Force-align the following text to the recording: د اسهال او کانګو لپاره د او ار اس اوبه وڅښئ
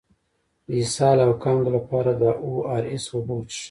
د 0.67 0.69
اسهال 0.83 1.17
او 1.25 1.31
کانګو 1.43 1.69
لپاره 1.77 2.11
د 2.21 2.23
او 2.43 2.51
ار 2.75 2.83
اس 2.93 3.05
اوبه 3.13 3.33
وڅښئ 3.35 3.57